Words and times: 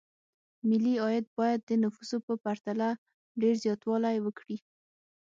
ملي 0.69 0.95
عاید 1.03 1.25
باید 1.37 1.59
د 1.65 1.71
نفوسو 1.83 2.17
په 2.27 2.33
پرتله 2.43 2.87
ډېر 3.41 3.55
زیاتوالی 3.63 4.17
وکړي. 4.21 4.57